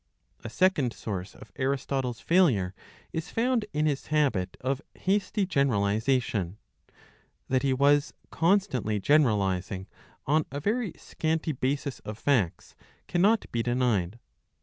A 0.43 0.49
second 0.49 0.93
source 0.93 1.35
of 1.35 1.51
Aristotle's 1.57 2.21
failure 2.21 2.73
is 3.13 3.29
found 3.29 3.65
in 3.71 3.85
his 3.85 4.07
habit 4.07 4.57
of 4.59 4.81
has^ty 4.95 5.45
yenf^ 5.45 5.69
l.^ 5.71 5.79
ralisatinn, 5.79 6.55
That 7.47 7.61
he 7.61 7.71
was 7.71 8.11
constantly 8.31 8.99
generalising 8.99 9.85
on 10.25 10.47
a 10.49 10.59
very 10.59 10.93
scanty 10.97 11.51
basis 11.51 11.99
of 11.99 12.17
facts 12.17 12.73
cannot 13.07 13.45
be 13.51 13.61
denied. 13.61 14.17